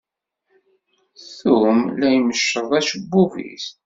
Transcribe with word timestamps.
Tum 1.35 1.77
la 1.99 2.09
imecceḍ 2.17 2.69
acebbub-is. 2.79 3.65